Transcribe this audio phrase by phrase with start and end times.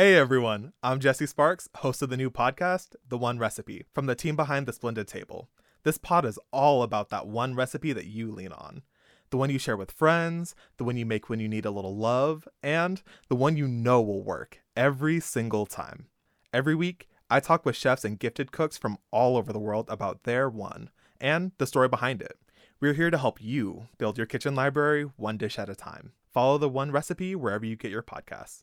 [0.00, 4.14] Hey everyone, I'm Jesse Sparks, host of the new podcast, The One Recipe, from the
[4.14, 5.50] team behind The Splendid Table.
[5.82, 8.80] This pod is all about that one recipe that you lean on.
[9.28, 11.94] The one you share with friends, the one you make when you need a little
[11.94, 16.06] love, and the one you know will work every single time.
[16.50, 20.22] Every week, I talk with chefs and gifted cooks from all over the world about
[20.22, 20.88] their one
[21.20, 22.38] and the story behind it.
[22.80, 26.12] We're here to help you build your kitchen library one dish at a time.
[26.32, 28.62] Follow the one recipe wherever you get your podcasts.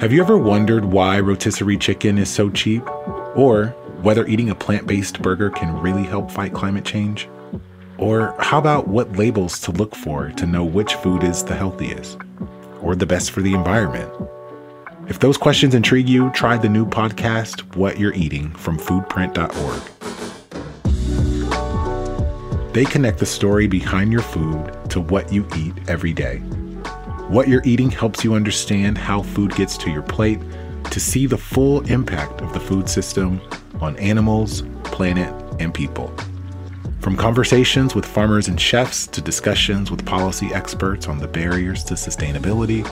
[0.00, 2.86] Have you ever wondered why rotisserie chicken is so cheap?
[3.34, 3.68] Or
[4.02, 7.28] whether eating a plant based burger can really help fight climate change?
[7.96, 12.18] Or how about what labels to look for to know which food is the healthiest
[12.82, 14.12] or the best for the environment?
[15.08, 19.82] If those questions intrigue you, try the new podcast, What You're Eating, from foodprint.org.
[22.74, 26.42] They connect the story behind your food to what you eat every day.
[27.28, 30.38] What you're eating helps you understand how food gets to your plate
[30.84, 33.40] to see the full impact of the food system
[33.80, 36.14] on animals, planet, and people.
[37.00, 41.94] From conversations with farmers and chefs to discussions with policy experts on the barriers to
[41.94, 42.84] sustainability,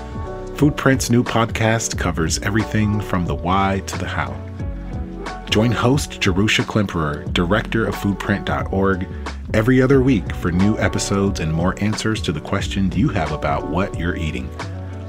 [0.56, 4.34] Foodprint's new podcast covers everything from the why to the how.
[5.48, 9.06] Join host Jerusha Klemperer, director of foodprint.org,
[9.54, 13.70] every other week for new episodes and more answers to the questions you have about
[13.70, 14.50] what you're eating.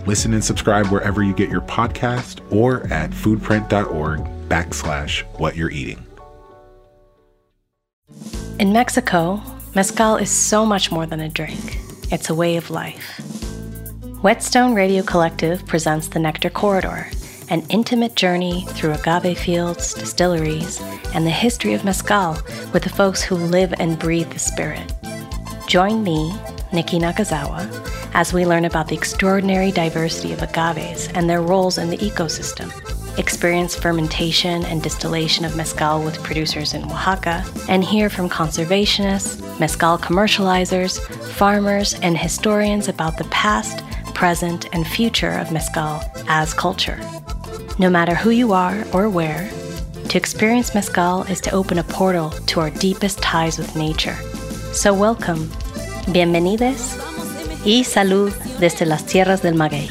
[0.06, 6.06] Listen and subscribe wherever you get your podcast or at foodprint.org backslash what you're eating.
[8.60, 9.42] In Mexico,
[9.74, 11.80] mezcal is so much more than a drink.
[12.12, 13.20] It's a way of life.
[14.22, 17.10] Whetstone Radio Collective presents the Nectar Corridor,
[17.50, 20.82] an intimate journey through agave fields, distilleries,
[21.14, 22.38] and the history of mezcal
[22.74, 24.94] with the folks who live and breathe the spirit.
[25.68, 26.32] Join me,
[26.72, 27.68] Niki Nakazawa,
[28.14, 32.72] as we learn about the extraordinary diversity of agaves and their roles in the ecosystem.
[33.18, 39.98] Experience fermentation and distillation of mezcal with producers in Oaxaca, and hear from conservationists, mezcal
[39.98, 41.00] commercializers,
[41.32, 43.84] farmers, and historians about the past,
[44.14, 47.00] present, and future of mezcal as culture.
[47.78, 49.50] No matter who you are or where,
[50.08, 54.16] to experience mezcal is to open a portal to our deepest ties with nature.
[54.72, 55.50] So welcome,
[56.14, 56.96] bienvenidos
[57.66, 58.32] y salud
[58.62, 59.90] desde las tierras del maguey.